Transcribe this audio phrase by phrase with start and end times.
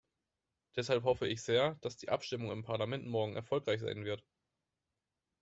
[0.75, 4.23] Deshalb hoffe ich sehr, dass die Abstimmung im Parlament morgen erfolgreich sein wird.